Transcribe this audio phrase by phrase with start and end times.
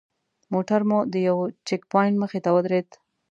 [0.53, 2.89] موټر مو د یوه چیک پواینټ مخې ته ودرېد.